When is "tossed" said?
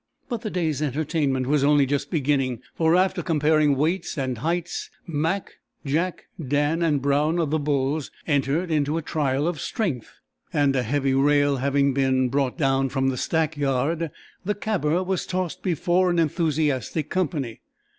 15.27-15.61